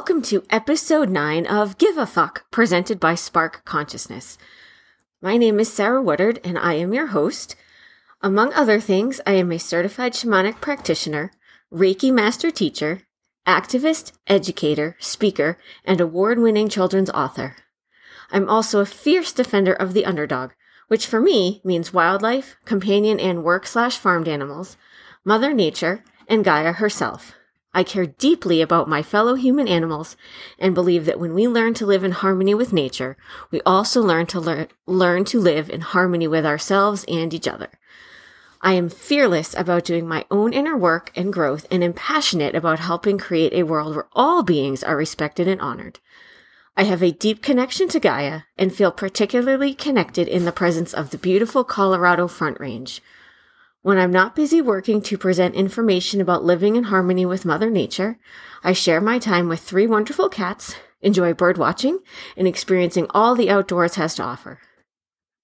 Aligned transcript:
welcome 0.00 0.22
to 0.22 0.42
episode 0.48 1.10
9 1.10 1.46
of 1.46 1.76
Give 1.76 1.98
a 1.98 2.06
Fuck, 2.06 2.50
presented 2.50 2.98
by 2.98 3.14
Spark 3.14 3.62
Consciousness. 3.66 4.38
My 5.20 5.36
name 5.36 5.60
is 5.60 5.70
Sarah 5.70 6.00
Woodard, 6.00 6.40
and 6.42 6.58
I 6.58 6.72
am 6.72 6.94
your 6.94 7.08
host. 7.08 7.54
Among 8.22 8.50
other 8.54 8.80
things, 8.80 9.20
I 9.26 9.32
am 9.32 9.52
a 9.52 9.58
certified 9.58 10.14
shamanic 10.14 10.62
practitioner, 10.62 11.32
Reiki 11.70 12.10
master 12.10 12.50
teacher, 12.50 13.02
activist, 13.46 14.12
educator, 14.26 14.96
speaker, 15.00 15.58
and 15.84 16.00
award 16.00 16.38
winning 16.38 16.70
children's 16.70 17.10
author. 17.10 17.56
I'm 18.32 18.48
also 18.48 18.80
a 18.80 18.86
fierce 18.86 19.34
defender 19.34 19.74
of 19.74 19.92
the 19.92 20.06
underdog, 20.06 20.52
which 20.88 21.06
for 21.06 21.20
me 21.20 21.60
means 21.62 21.92
wildlife, 21.92 22.56
companion 22.64 23.20
and 23.20 23.44
work 23.44 23.66
slash 23.66 23.98
farmed 23.98 24.28
animals, 24.28 24.78
Mother 25.26 25.52
Nature, 25.52 26.02
and 26.26 26.42
Gaia 26.42 26.72
herself. 26.72 27.34
I 27.72 27.84
care 27.84 28.06
deeply 28.06 28.60
about 28.60 28.88
my 28.88 29.02
fellow 29.02 29.34
human 29.34 29.68
animals 29.68 30.16
and 30.58 30.74
believe 30.74 31.06
that 31.06 31.20
when 31.20 31.34
we 31.34 31.46
learn 31.46 31.74
to 31.74 31.86
live 31.86 32.02
in 32.02 32.10
harmony 32.10 32.54
with 32.54 32.72
nature, 32.72 33.16
we 33.50 33.60
also 33.64 34.02
learn 34.02 34.26
to 34.26 34.40
learn, 34.40 34.68
learn 34.86 35.24
to 35.26 35.38
live 35.38 35.70
in 35.70 35.80
harmony 35.80 36.26
with 36.26 36.44
ourselves 36.44 37.04
and 37.06 37.32
each 37.32 37.46
other. 37.46 37.70
I 38.60 38.74
am 38.74 38.90
fearless 38.90 39.54
about 39.54 39.84
doing 39.84 40.06
my 40.06 40.26
own 40.30 40.52
inner 40.52 40.76
work 40.76 41.12
and 41.14 41.32
growth 41.32 41.64
and 41.70 41.82
am 41.82 41.92
passionate 41.92 42.54
about 42.54 42.80
helping 42.80 43.18
create 43.18 43.54
a 43.54 43.62
world 43.62 43.94
where 43.94 44.08
all 44.12 44.42
beings 44.42 44.82
are 44.82 44.96
respected 44.96 45.48
and 45.48 45.60
honored. 45.60 46.00
I 46.76 46.82
have 46.84 47.02
a 47.02 47.12
deep 47.12 47.42
connection 47.42 47.88
to 47.88 48.00
Gaia 48.00 48.42
and 48.58 48.74
feel 48.74 48.90
particularly 48.90 49.74
connected 49.74 50.28
in 50.28 50.44
the 50.44 50.52
presence 50.52 50.92
of 50.92 51.10
the 51.10 51.18
beautiful 51.18 51.64
Colorado 51.64 52.28
Front 52.28 52.60
Range. 52.60 53.00
When 53.82 53.96
I'm 53.96 54.12
not 54.12 54.36
busy 54.36 54.60
working 54.60 55.00
to 55.00 55.16
present 55.16 55.54
information 55.54 56.20
about 56.20 56.44
living 56.44 56.76
in 56.76 56.84
harmony 56.84 57.24
with 57.24 57.46
Mother 57.46 57.70
Nature, 57.70 58.18
I 58.62 58.74
share 58.74 59.00
my 59.00 59.18
time 59.18 59.48
with 59.48 59.60
three 59.60 59.86
wonderful 59.86 60.28
cats, 60.28 60.74
enjoy 61.00 61.32
bird 61.32 61.56
watching, 61.56 62.00
and 62.36 62.46
experiencing 62.46 63.06
all 63.08 63.34
the 63.34 63.48
outdoors 63.48 63.94
has 63.94 64.14
to 64.16 64.22
offer. 64.22 64.60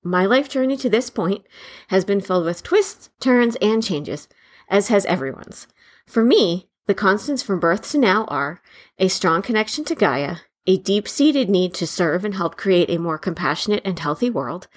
My 0.05 0.27
life 0.27 0.51
journey 0.51 0.77
to 0.77 0.91
this 0.91 1.09
point 1.09 1.47
has 1.89 2.05
been 2.05 2.21
filled 2.21 2.45
with 2.45 2.63
twists, 2.63 3.09
turns, 3.21 3.57
and 3.63 3.83
changes, 3.83 4.29
as 4.69 4.89
has 4.89 5.07
everyone's. 5.07 5.67
For 6.07 6.23
me, 6.23 6.69
the 6.85 6.95
constants 6.95 7.43
from 7.43 7.59
birth 7.59 7.91
to 7.93 7.99
now 7.99 8.27
are 8.27 8.61
a 8.99 9.09
strong 9.09 9.41
connection 9.41 9.83
to 9.87 9.95
Gaia, 9.95 10.37
a 10.67 10.77
deep 10.77 11.09
seated 11.09 11.49
need 11.49 11.73
to 11.73 11.87
serve 11.87 12.23
and 12.23 12.35
help 12.35 12.59
create 12.59 12.91
a 12.91 12.99
more 12.99 13.17
compassionate 13.17 13.81
and 13.87 13.99
healthy 13.99 14.29
world, 14.29 14.69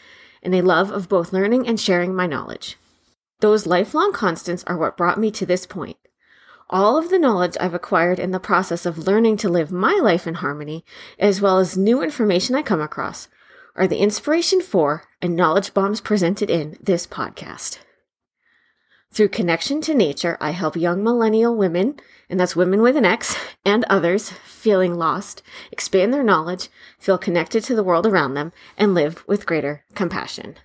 and 0.42 0.56
a 0.56 0.62
love 0.62 0.92
of 0.92 1.10
both 1.10 1.34
learning 1.34 1.68
and 1.68 1.78
sharing 1.78 2.16
my 2.16 2.26
knowledge. 2.26 2.78
Those 3.40 3.66
lifelong 3.66 4.12
constants 4.12 4.64
are 4.68 4.78
what 4.78 4.98
brought 4.98 5.20
me 5.20 5.32
to 5.32 5.46
this 5.46 5.66
point. 5.66 5.98
All 6.70 6.98
of 6.98 7.10
the 7.10 7.18
knowledge 7.18 7.56
I've 7.60 7.74
acquired 7.74 8.20
in 8.20 8.32
the 8.32 8.40
process 8.40 8.86
of 8.86 9.08
learning 9.08 9.38
to 9.38 9.50
live 9.50 9.72
my 9.72 10.00
life 10.04 10.28
in 10.28 10.36
harmony, 10.36 10.84
as 11.18 11.42
well 11.42 11.58
as 11.58 11.78
new 11.78 12.04
information 12.04 12.54
I 12.54 12.62
come 12.62 12.82
across, 12.82 13.28
are 13.76 13.88
the 13.88 13.98
inspiration 13.98 14.62
for 14.62 15.04
and 15.22 15.36
knowledge 15.36 15.74
bombs 15.74 16.02
presented 16.02 16.50
in 16.50 16.78
this 16.82 17.08
podcast. 17.08 17.80
Through 19.12 19.30
connection 19.30 19.82
to 19.82 19.96
nature, 19.96 20.38
I 20.40 20.52
help 20.52 20.76
young 20.76 21.04
millennial 21.04 21.56
women, 21.56 22.00
and 22.30 22.40
that's 22.40 22.56
women 22.56 22.82
with 22.82 22.96
an 22.96 23.06
X, 23.06 23.36
and 23.66 23.84
others 23.86 24.32
feeling 24.46 24.96
lost, 24.96 25.42
expand 25.72 26.14
their 26.14 26.24
knowledge, 26.24 26.68
feel 27.00 27.18
connected 27.18 27.64
to 27.64 27.76
the 27.76 27.84
world 27.84 28.06
around 28.06 28.36
them, 28.36 28.52
and 28.78 28.94
live 28.94 29.24
with 29.28 29.48
greater 29.48 29.84
compassion. 29.96 30.58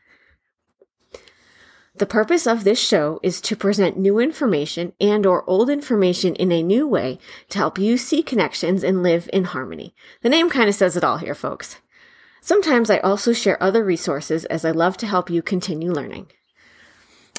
The 1.97 2.07
purpose 2.07 2.45
of 2.45 2.65
this 2.65 2.81
show 2.81 3.21
is 3.23 3.41
to 3.43 3.55
present 3.55 3.97
new 3.97 4.19
information 4.19 4.95
and 5.01 5.25
or 5.25 5.49
old 5.49 5.71
information 5.71 6.35
in 6.35 6.51
a 6.51 6.61
new 6.61 6.89
way 6.89 7.21
to 7.51 7.59
help 7.59 7.79
you 7.79 7.97
see 7.97 8.21
connections 8.21 8.83
and 8.83 9.01
live 9.01 9.31
in 9.33 9.45
harmony. 9.45 9.95
The 10.21 10.29
name 10.29 10.51
kind 10.51 10.69
of 10.69 10.75
says 10.75 10.97
it 10.97 11.05
all 11.05 11.19
here, 11.19 11.37
folks. 11.37 11.77
Sometimes 12.41 12.91
I 12.91 12.99
also 12.99 13.33
share 13.33 13.63
other 13.63 13.85
resources 13.85 14.45
as 14.47 14.65
I 14.65 14.73
love 14.73 14.97
to 14.99 15.07
help 15.07 15.31
you 15.31 15.41
continue 15.41 15.93
learning. 15.93 16.33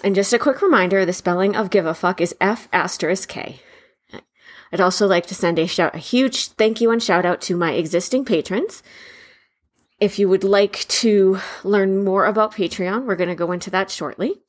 And 0.06 0.16
just 0.16 0.32
a 0.32 0.40
quick 0.40 0.62
reminder, 0.62 1.06
the 1.06 1.12
spelling 1.12 1.54
of 1.54 1.70
give 1.70 1.86
a 1.86 1.94
fuck 1.94 2.22
is 2.22 2.34
F 2.40 2.70
asterisk 2.72 3.28
K. 3.28 3.60
I'd 4.72 4.82
also 4.82 5.06
like 5.06 5.26
to 5.28 5.36
send 5.36 5.60
a 5.60 5.68
shout, 5.68 5.94
a 5.96 6.00
huge 6.00 6.48
thank 6.48 6.80
you 6.80 6.92
and 6.92 7.04
shout 7.04 7.26
out 7.26 7.42
to 7.42 7.58
my 7.58 7.74
existing 7.74 8.24
patrons. 8.24 8.84
If 10.00 10.18
you 10.18 10.30
would 10.30 10.44
like 10.44 10.88
to 10.88 11.40
learn 11.64 12.04
more 12.04 12.26
about 12.26 12.54
Patreon, 12.54 13.06
we're 13.06 13.16
going 13.16 13.30
to 13.30 13.36
go 13.36 13.52
into 13.52 13.70
that 13.72 13.90
shortly. 13.90 14.42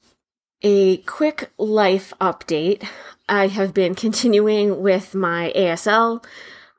A 0.63 0.99
quick 0.99 1.51
life 1.59 2.13
update. 2.21 2.87
I 3.29 3.49
have 3.49 3.75
been 3.75 3.95
continuing 3.95 4.81
with 4.81 5.15
my 5.15 5.53
ASL 5.55 6.25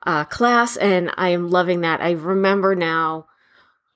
uh, 0.03 0.23
class 0.25 0.77
and 0.77 1.11
I 1.17 1.29
am 1.29 1.49
loving 1.49 1.81
that. 1.81 2.01
I 2.01 2.11
remember 2.11 2.75
now 2.75 3.27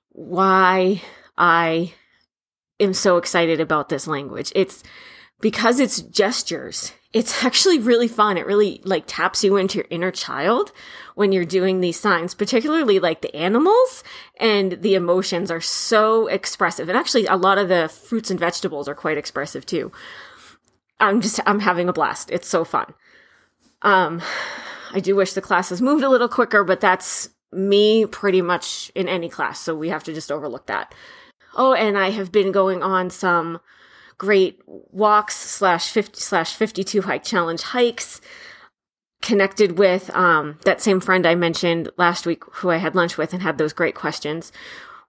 why 0.09 1.01
I 1.37 1.93
am 2.79 2.93
so 2.93 3.17
excited 3.17 3.59
about 3.59 3.89
this 3.89 4.07
language. 4.07 4.51
It's 4.55 4.83
because 5.39 5.79
it's 5.79 6.01
gestures 6.01 6.93
it's 7.13 7.43
actually 7.43 7.77
really 7.77 8.07
fun. 8.07 8.37
It 8.37 8.45
really 8.45 8.79
like 8.83 9.03
taps 9.05 9.43
you 9.43 9.57
into 9.57 9.79
your 9.79 9.87
inner 9.89 10.11
child 10.11 10.71
when 11.15 11.31
you're 11.31 11.45
doing 11.45 11.81
these 11.81 11.99
signs, 11.99 12.33
particularly 12.33 12.99
like 12.99 13.21
the 13.21 13.35
animals 13.35 14.03
and 14.37 14.81
the 14.81 14.95
emotions 14.95 15.51
are 15.51 15.61
so 15.61 16.27
expressive. 16.27 16.87
And 16.87 16.97
actually 16.97 17.25
a 17.25 17.35
lot 17.35 17.57
of 17.57 17.67
the 17.67 17.89
fruits 17.89 18.31
and 18.31 18.39
vegetables 18.39 18.87
are 18.87 18.95
quite 18.95 19.17
expressive 19.17 19.65
too. 19.65 19.91
I'm 20.99 21.19
just, 21.19 21.39
I'm 21.45 21.59
having 21.59 21.89
a 21.89 21.93
blast. 21.93 22.31
It's 22.31 22.47
so 22.47 22.63
fun. 22.63 22.93
Um, 23.81 24.21
I 24.93 24.99
do 24.99 25.15
wish 25.15 25.33
the 25.33 25.41
classes 25.41 25.81
moved 25.81 26.03
a 26.03 26.09
little 26.09 26.29
quicker, 26.29 26.63
but 26.63 26.79
that's 26.79 27.29
me 27.51 28.05
pretty 28.05 28.41
much 28.41 28.91
in 28.95 29.09
any 29.09 29.27
class. 29.27 29.59
So 29.59 29.75
we 29.75 29.89
have 29.89 30.03
to 30.05 30.13
just 30.13 30.31
overlook 30.31 30.67
that. 30.67 30.93
Oh, 31.55 31.73
and 31.73 31.97
I 31.97 32.11
have 32.11 32.31
been 32.31 32.53
going 32.53 32.81
on 32.81 33.09
some 33.09 33.59
great 34.21 34.59
walks 34.67 35.35
slash 35.35 35.89
50 35.89 36.21
slash 36.21 36.53
52 36.53 37.01
hike 37.01 37.23
challenge 37.23 37.63
hikes 37.63 38.21
connected 39.19 39.79
with 39.79 40.15
um, 40.15 40.59
that 40.63 40.79
same 40.79 40.99
friend 40.99 41.25
I 41.25 41.33
mentioned 41.33 41.89
last 41.97 42.27
week 42.27 42.43
who 42.57 42.69
I 42.69 42.77
had 42.77 42.93
lunch 42.93 43.17
with 43.17 43.33
and 43.33 43.41
had 43.41 43.57
those 43.57 43.73
great 43.73 43.95
questions. 43.95 44.51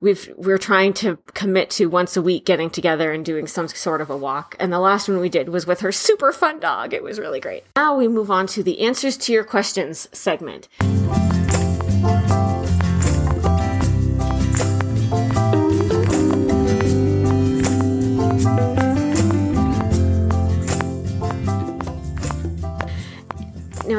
We've, 0.01 0.33
we're 0.39 0.57
trying 0.57 0.95
to 0.95 1.19
commit 1.35 1.69
to 1.73 1.91
once 1.91 2.17
a 2.17 2.23
week 2.23 2.47
getting 2.47 2.71
together 2.71 3.13
and 3.13 3.23
doing 3.23 3.47
some 3.47 3.69
sort 3.69 4.01
of 4.01 4.09
a 4.09 4.17
walk. 4.17 4.57
And 4.59 4.73
the 4.73 4.81
last 4.81 5.11
one 5.11 5.21
we 5.21 5.29
did 5.29 5.51
was 5.51 5.67
with 5.67 5.81
her 5.81 5.93
super 5.93 6.33
fun 6.33 6.59
dog. 6.59 6.95
It 6.95 7.03
was 7.03 7.19
really 7.21 7.39
great. 7.39 7.65
Now 7.77 7.95
we 7.95 8.09
move 8.09 8.31
on 8.31 8.47
to 8.47 8.63
the 8.63 8.81
answers 8.81 9.19
to 9.19 9.33
your 9.35 9.45
questions 9.45 10.09
segment. 10.11 10.69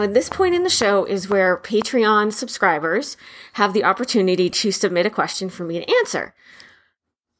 At 0.03 0.14
this 0.14 0.28
point 0.28 0.53
in 0.53 0.64
the 0.64 0.69
show 0.69 1.06
is 1.06 1.30
where 1.30 1.56
Patreon 1.56 2.34
subscribers 2.34 3.16
have 3.53 3.72
the 3.72 3.86
opportunity 3.86 4.50
to 4.50 4.72
submit 4.72 5.06
a 5.06 5.09
question 5.09 5.50
for 5.50 5.64
me 5.64 5.80
to 5.80 5.96
answer. 6.00 6.34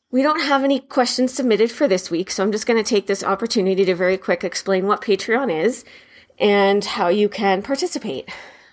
We 0.10 0.22
don't 0.22 0.44
have 0.44 0.64
any 0.64 0.80
questions 0.80 1.34
submitted 1.34 1.72
for 1.72 1.90
this 1.90 2.10
week, 2.10 2.32
so 2.32 2.42
I'm 2.42 2.54
just 2.54 2.66
going 2.66 2.82
to 2.82 2.90
take 2.90 3.08
this 3.08 3.24
opportunity 3.24 3.84
to 3.84 3.96
very 3.96 4.18
quick 4.18 4.46
explain 4.46 4.88
what 4.88 5.02
Patreon 5.02 5.52
is 5.52 5.84
and 6.40 6.86
how 6.86 7.10
you 7.10 7.28
can 7.28 7.64
participate. 7.64 8.30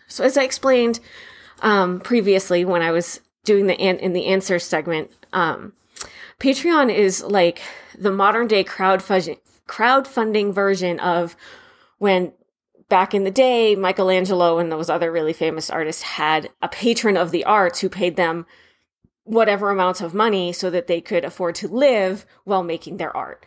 So, 0.06 0.22
as 0.22 0.36
I 0.36 0.44
explained 0.44 1.00
um, 1.60 1.98
previously 1.98 2.64
when 2.64 2.82
I 2.82 2.92
was 2.92 3.20
doing 3.44 3.66
the 3.66 3.80
an- 3.80 3.98
in 3.98 4.12
the 4.12 4.26
answer 4.26 4.60
segment, 4.60 5.10
um, 5.32 5.72
Patreon 6.38 6.94
is 6.94 7.22
like 7.24 7.60
the 7.98 8.12
modern 8.12 8.46
day 8.46 8.62
crowdfunding 8.62 9.38
crowdfunding 9.66 10.52
version 10.52 11.00
of 11.00 11.34
when 11.98 12.32
back 12.90 13.14
in 13.14 13.24
the 13.24 13.30
day, 13.30 13.74
Michelangelo 13.74 14.58
and 14.58 14.70
those 14.70 14.90
other 14.90 15.10
really 15.10 15.32
famous 15.32 15.70
artists 15.70 16.02
had 16.02 16.50
a 16.60 16.68
patron 16.68 17.16
of 17.16 17.30
the 17.30 17.44
arts 17.44 17.80
who 17.80 17.88
paid 17.88 18.16
them 18.16 18.44
whatever 19.24 19.70
amounts 19.70 20.02
of 20.02 20.12
money 20.12 20.52
so 20.52 20.68
that 20.68 20.88
they 20.88 21.00
could 21.00 21.24
afford 21.24 21.54
to 21.54 21.68
live 21.68 22.26
while 22.44 22.62
making 22.62 22.98
their 22.98 23.16
art. 23.16 23.46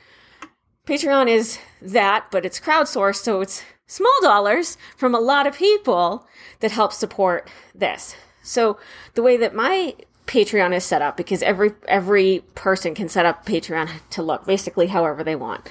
Patreon 0.88 1.28
is 1.28 1.60
that, 1.81 2.25
but 2.31 2.45
it's 2.45 2.60
crowdsourced, 2.60 3.18
so 3.18 3.42
it's 3.42 3.63
small 3.86 4.18
dollars 4.22 4.78
from 4.98 5.13
a 5.13 5.19
lot 5.19 5.45
of 5.45 5.56
people 5.56 6.28
that 6.62 6.72
help 6.72 6.92
support 6.92 7.50
this. 7.75 8.16
So 8.42 8.78
the 9.13 9.22
way 9.22 9.38
that 9.38 9.54
my 9.54 9.95
Patreon 10.25 10.74
is 10.74 10.86
set 10.86 11.01
up, 11.01 11.18
because 11.18 11.44
every 11.44 11.72
every 11.88 12.44
person 12.56 12.95
can 12.95 13.10
set 13.10 13.25
up 13.25 13.45
Patreon 13.45 13.90
to 14.12 14.24
look 14.24 14.45
basically 14.45 14.88
however 14.88 15.24
they 15.24 15.36
want. 15.36 15.69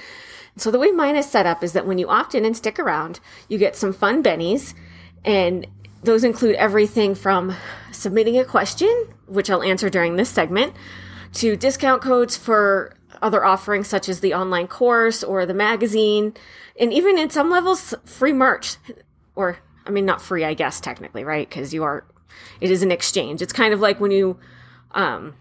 So 0.57 0.69
the 0.69 0.79
way 0.79 0.91
mine 0.91 1.15
is 1.15 1.29
set 1.29 1.45
up 1.45 1.63
is 1.63 1.73
that 1.73 1.87
when 1.87 1.97
you 1.97 2.07
opt 2.09 2.35
in 2.35 2.45
and 2.45 2.55
stick 2.55 2.79
around, 2.79 3.19
you 3.47 3.57
get 3.57 3.75
some 3.75 3.93
fun 3.93 4.21
bennies 4.21 4.73
and 5.25 5.65
those 6.03 6.23
include 6.23 6.55
everything 6.55 7.15
from 7.15 7.55
submitting 7.91 8.37
a 8.37 8.45
question, 8.45 9.07
which 9.25 9.49
I'll 9.49 9.63
answer 9.63 9.89
during 9.89 10.15
this 10.15 10.29
segment, 10.29 10.73
to 11.33 11.55
discount 11.55 12.01
codes 12.01 12.35
for 12.35 12.95
other 13.21 13.43
offerings 13.43 13.87
such 13.87 14.09
as 14.09 14.19
the 14.19 14.33
online 14.33 14.67
course 14.67 15.23
or 15.23 15.45
the 15.45 15.53
magazine, 15.53 16.33
and 16.79 16.91
even 16.91 17.17
in 17.17 17.29
some 17.29 17.49
levels, 17.49 17.93
free 18.05 18.33
merch. 18.33 18.75
Or 19.35 19.59
I 19.85 19.91
mean, 19.91 20.05
not 20.05 20.21
free, 20.21 20.43
I 20.43 20.53
guess, 20.53 20.79
technically, 20.79 21.23
right? 21.23 21.49
Because 21.49 21.73
you 21.73 21.83
are, 21.83 22.05
it 22.59 22.69
is 22.69 22.83
an 22.83 22.91
exchange. 22.91 23.41
It's 23.41 23.53
kind 23.53 23.73
of 23.73 23.79
like 23.79 23.99
when 23.99 24.11
you 24.11 24.37
um, 24.91 25.35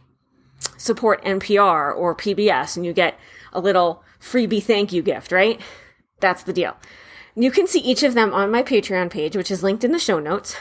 support 0.76 1.22
NPR 1.24 1.94
or 1.94 2.14
PBS 2.14 2.76
and 2.76 2.86
you 2.86 2.92
get 2.92 3.18
a 3.52 3.60
little 3.60 4.02
freebie 4.22 4.62
thank 4.62 4.92
you 4.92 5.02
gift, 5.02 5.32
right? 5.32 5.60
That's 6.20 6.42
the 6.42 6.52
deal. 6.52 6.76
You 7.34 7.50
can 7.50 7.66
see 7.66 7.80
each 7.80 8.02
of 8.02 8.14
them 8.14 8.32
on 8.32 8.50
my 8.50 8.62
Patreon 8.62 9.10
page, 9.10 9.36
which 9.36 9.50
is 9.50 9.62
linked 9.62 9.84
in 9.84 9.92
the 9.92 9.98
show 9.98 10.18
notes. 10.18 10.56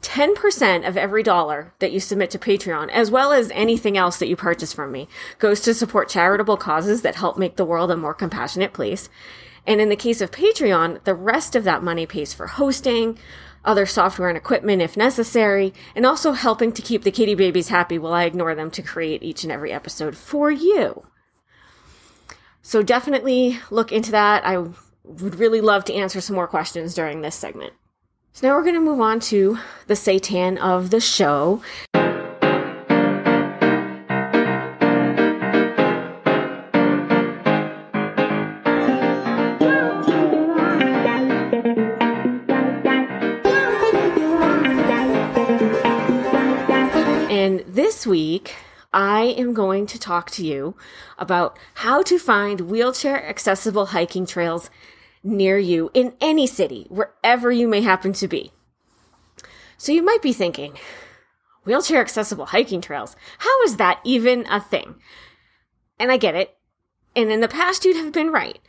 10% 0.00 0.86
of 0.86 0.98
every 0.98 1.22
dollar 1.22 1.72
that 1.78 1.92
you 1.92 2.00
submit 2.00 2.30
to 2.30 2.38
Patreon, 2.38 2.90
as 2.90 3.10
well 3.10 3.32
as 3.32 3.50
anything 3.54 3.96
else 3.96 4.18
that 4.18 4.28
you 4.28 4.36
purchase 4.36 4.72
from 4.72 4.92
me, 4.92 5.08
goes 5.38 5.60
to 5.60 5.72
support 5.72 6.10
charitable 6.10 6.58
causes 6.58 7.02
that 7.02 7.14
help 7.14 7.38
make 7.38 7.56
the 7.56 7.64
world 7.64 7.90
a 7.90 7.96
more 7.96 8.12
compassionate 8.12 8.74
place. 8.74 9.08
And 9.66 9.80
in 9.80 9.88
the 9.88 9.96
case 9.96 10.20
of 10.20 10.30
Patreon, 10.30 11.04
the 11.04 11.14
rest 11.14 11.56
of 11.56 11.64
that 11.64 11.82
money 11.82 12.04
pays 12.04 12.34
for 12.34 12.48
hosting, 12.48 13.18
other 13.64 13.86
software 13.86 14.28
and 14.28 14.36
equipment 14.36 14.82
if 14.82 14.96
necessary, 14.96 15.72
and 15.96 16.04
also 16.04 16.32
helping 16.32 16.72
to 16.72 16.82
keep 16.82 17.02
the 17.02 17.10
kitty 17.10 17.34
babies 17.34 17.68
happy 17.68 17.98
while 17.98 18.12
I 18.12 18.24
ignore 18.24 18.54
them 18.54 18.70
to 18.72 18.82
create 18.82 19.22
each 19.22 19.42
and 19.42 19.52
every 19.52 19.72
episode 19.72 20.16
for 20.16 20.50
you. 20.50 21.06
So 22.66 22.82
definitely 22.82 23.58
look 23.70 23.92
into 23.92 24.10
that. 24.12 24.44
I 24.46 24.56
would 24.56 25.34
really 25.34 25.60
love 25.60 25.84
to 25.84 25.92
answer 25.92 26.22
some 26.22 26.34
more 26.34 26.46
questions 26.46 26.94
during 26.94 27.20
this 27.20 27.34
segment. 27.34 27.74
So 28.32 28.48
now 28.48 28.56
we're 28.56 28.62
going 28.62 28.74
to 28.74 28.80
move 28.80 29.02
on 29.02 29.20
to 29.20 29.58
the 29.86 29.94
Satan 29.94 30.56
of 30.56 30.88
the 30.88 30.98
show. 30.98 31.62
And 47.30 47.60
this 47.68 48.06
week, 48.06 48.56
I 48.94 49.34
am 49.36 49.54
going 49.54 49.86
to 49.86 49.98
talk 49.98 50.30
to 50.30 50.46
you 50.46 50.76
about 51.18 51.58
how 51.74 52.02
to 52.04 52.16
find 52.16 52.60
wheelchair 52.60 53.28
accessible 53.28 53.86
hiking 53.86 54.24
trails 54.24 54.70
near 55.24 55.58
you 55.58 55.90
in 55.94 56.14
any 56.20 56.46
city, 56.46 56.86
wherever 56.88 57.50
you 57.50 57.66
may 57.66 57.80
happen 57.80 58.12
to 58.12 58.28
be. 58.28 58.52
So 59.76 59.90
you 59.90 60.04
might 60.04 60.22
be 60.22 60.32
thinking, 60.32 60.78
wheelchair 61.64 62.00
accessible 62.00 62.46
hiking 62.46 62.80
trails, 62.80 63.16
how 63.38 63.62
is 63.62 63.78
that 63.78 63.98
even 64.04 64.46
a 64.48 64.60
thing? 64.60 64.94
And 65.98 66.12
I 66.12 66.16
get 66.16 66.36
it. 66.36 66.56
And 67.16 67.32
in 67.32 67.40
the 67.40 67.48
past, 67.48 67.84
you'd 67.84 67.96
have 67.96 68.12
been 68.12 68.30
right. 68.30 68.60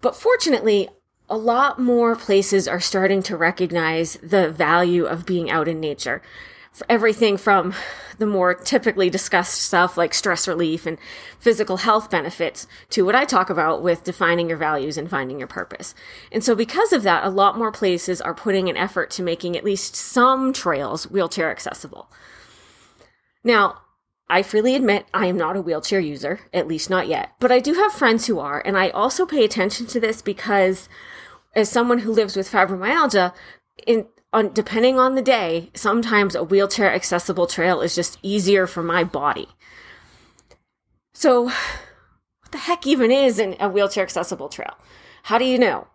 But 0.00 0.16
fortunately, 0.16 0.88
a 1.30 1.36
lot 1.36 1.78
more 1.78 2.16
places 2.16 2.66
are 2.66 2.80
starting 2.80 3.22
to 3.22 3.36
recognize 3.36 4.14
the 4.22 4.50
value 4.50 5.04
of 5.04 5.24
being 5.24 5.50
out 5.50 5.68
in 5.68 5.78
nature 5.78 6.20
for 6.72 6.86
everything 6.88 7.36
from 7.36 7.74
the 8.18 8.26
more 8.26 8.54
typically 8.54 9.10
discussed 9.10 9.60
stuff 9.60 9.96
like 9.96 10.14
stress 10.14 10.48
relief 10.48 10.86
and 10.86 10.98
physical 11.38 11.78
health 11.78 12.10
benefits 12.10 12.66
to 12.90 13.04
what 13.04 13.14
I 13.14 13.24
talk 13.24 13.50
about 13.50 13.82
with 13.82 14.04
defining 14.04 14.48
your 14.48 14.58
values 14.58 14.96
and 14.96 15.08
finding 15.08 15.38
your 15.38 15.48
purpose. 15.48 15.94
And 16.30 16.42
so 16.42 16.54
because 16.54 16.92
of 16.92 17.02
that, 17.02 17.24
a 17.24 17.30
lot 17.30 17.58
more 17.58 17.72
places 17.72 18.20
are 18.20 18.34
putting 18.34 18.68
an 18.68 18.76
effort 18.76 19.10
to 19.12 19.22
making 19.22 19.56
at 19.56 19.64
least 19.64 19.94
some 19.94 20.52
trails 20.52 21.10
wheelchair 21.10 21.50
accessible. 21.50 22.10
Now, 23.44 23.78
I 24.28 24.42
freely 24.42 24.74
admit 24.74 25.06
I 25.12 25.26
am 25.26 25.36
not 25.36 25.56
a 25.56 25.62
wheelchair 25.62 26.00
user, 26.00 26.40
at 26.54 26.68
least 26.68 26.88
not 26.88 27.06
yet, 27.06 27.32
but 27.38 27.52
I 27.52 27.58
do 27.58 27.74
have 27.74 27.92
friends 27.92 28.26
who 28.26 28.38
are, 28.38 28.62
and 28.64 28.78
I 28.78 28.88
also 28.90 29.26
pay 29.26 29.44
attention 29.44 29.86
to 29.88 30.00
this 30.00 30.22
because 30.22 30.88
as 31.54 31.68
someone 31.68 31.98
who 31.98 32.12
lives 32.12 32.34
with 32.34 32.50
fibromyalgia, 32.50 33.34
in 33.86 34.06
on 34.32 34.52
depending 34.52 34.98
on 34.98 35.14
the 35.14 35.22
day, 35.22 35.70
sometimes 35.74 36.34
a 36.34 36.42
wheelchair 36.42 36.92
accessible 36.92 37.46
trail 37.46 37.80
is 37.80 37.94
just 37.94 38.18
easier 38.22 38.66
for 38.66 38.82
my 38.82 39.04
body. 39.04 39.48
So, 41.12 41.44
what 41.44 42.52
the 42.52 42.58
heck 42.58 42.86
even 42.86 43.10
is 43.10 43.38
a 43.38 43.68
wheelchair 43.68 44.02
accessible 44.02 44.48
trail? 44.48 44.74
How 45.24 45.38
do 45.38 45.44
you 45.44 45.58
know? 45.58 45.88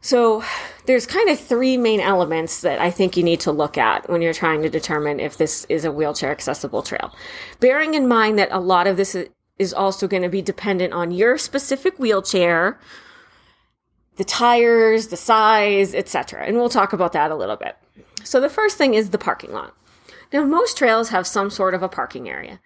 So, 0.00 0.42
there's 0.86 1.06
kind 1.06 1.28
of 1.28 1.38
three 1.38 1.76
main 1.76 2.00
elements 2.00 2.62
that 2.62 2.80
I 2.80 2.90
think 2.90 3.16
you 3.16 3.22
need 3.22 3.40
to 3.40 3.52
look 3.52 3.76
at 3.76 4.08
when 4.08 4.22
you're 4.22 4.32
trying 4.32 4.62
to 4.62 4.70
determine 4.70 5.20
if 5.20 5.36
this 5.36 5.66
is 5.68 5.84
a 5.84 5.92
wheelchair 5.92 6.30
accessible 6.30 6.82
trail. 6.82 7.14
Bearing 7.60 7.92
in 7.92 8.08
mind 8.08 8.38
that 8.38 8.48
a 8.50 8.58
lot 8.58 8.86
of 8.86 8.96
this 8.96 9.14
is 9.58 9.74
also 9.74 10.08
going 10.08 10.22
to 10.22 10.30
be 10.30 10.40
dependent 10.40 10.94
on 10.94 11.10
your 11.10 11.36
specific 11.36 11.98
wheelchair, 11.98 12.80
the 14.20 14.24
tires, 14.24 15.06
the 15.06 15.16
size, 15.16 15.94
etc. 15.94 16.44
And 16.44 16.58
we'll 16.58 16.68
talk 16.68 16.92
about 16.92 17.14
that 17.14 17.30
a 17.30 17.34
little 17.34 17.56
bit. 17.56 17.74
So 18.22 18.38
the 18.38 18.50
first 18.50 18.76
thing 18.76 18.92
is 18.92 19.08
the 19.08 19.16
parking 19.16 19.50
lot. 19.50 19.74
Now, 20.30 20.44
most 20.44 20.76
trails 20.76 21.08
have 21.08 21.26
some 21.26 21.48
sort 21.48 21.72
of 21.72 21.82
a 21.82 21.88
parking 21.88 22.28
area, 22.28 22.60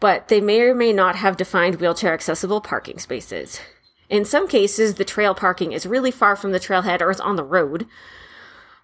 but 0.00 0.26
they 0.26 0.40
may 0.40 0.62
or 0.62 0.74
may 0.74 0.92
not 0.92 1.14
have 1.14 1.36
defined 1.36 1.76
wheelchair 1.76 2.12
accessible 2.12 2.60
parking 2.60 2.98
spaces. 2.98 3.60
In 4.08 4.24
some 4.24 4.48
cases, 4.48 4.96
the 4.96 5.04
trail 5.04 5.32
parking 5.32 5.70
is 5.70 5.86
really 5.86 6.10
far 6.10 6.34
from 6.34 6.50
the 6.50 6.58
trailhead 6.58 7.00
or 7.00 7.12
it's 7.12 7.20
on 7.20 7.36
the 7.36 7.44
road. 7.44 7.86